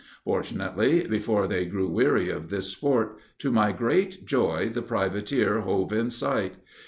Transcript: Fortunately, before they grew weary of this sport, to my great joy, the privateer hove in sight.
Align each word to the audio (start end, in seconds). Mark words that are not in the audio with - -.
Fortunately, 0.25 1.05
before 1.07 1.45
they 1.45 1.63
grew 1.65 1.87
weary 1.87 2.27
of 2.31 2.49
this 2.49 2.69
sport, 2.71 3.19
to 3.37 3.51
my 3.51 3.71
great 3.71 4.25
joy, 4.25 4.67
the 4.67 4.81
privateer 4.81 5.59
hove 5.61 5.93
in 5.93 6.09
sight. 6.09 6.57